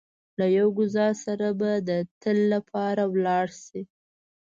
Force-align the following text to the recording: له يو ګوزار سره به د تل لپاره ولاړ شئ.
له 0.39 0.45
يو 0.57 0.67
ګوزار 0.79 1.13
سره 1.25 1.47
به 1.59 1.71
د 1.89 1.91
تل 2.21 2.37
لپاره 2.53 3.03
ولاړ 3.13 3.45
شئ. 3.63 3.83